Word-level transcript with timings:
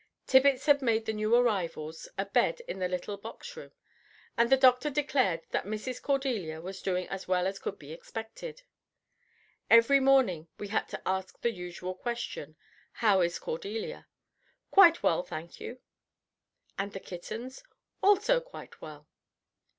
Tibbits 0.25 0.65
had 0.65 0.81
made 0.81 1.05
the 1.05 1.13
new 1.13 1.35
arrivals 1.35 2.09
a 2.17 2.25
bed 2.25 2.59
in 2.61 2.79
the 2.79 2.87
little 2.87 3.17
box 3.17 3.55
room, 3.55 3.71
and 4.35 4.49
the 4.49 4.57
doctor 4.57 4.89
declared 4.89 5.41
that 5.51 5.65
Mrs. 5.65 6.01
Cordelia 6.01 6.59
was 6.59 6.81
doing 6.81 7.07
as 7.09 7.27
well 7.27 7.45
as 7.45 7.59
could 7.59 7.77
be 7.77 7.93
expected. 7.93 8.63
Every 9.69 9.99
morning 9.99 10.47
we 10.57 10.69
had 10.69 10.89
asked 11.05 11.43
the 11.43 11.51
usual 11.51 11.93
question: 11.93 12.55
"How 12.93 13.21
is 13.21 13.37
Cordelia?" 13.37 14.07
"Quite 14.71 15.03
well, 15.03 15.21
thank 15.21 15.59
you." 15.61 15.77
"And 16.79 16.93
the 16.93 16.99
kittens?" 16.99 17.61
"Also 18.01 18.39
quite 18.41 18.81
well." 18.81 19.07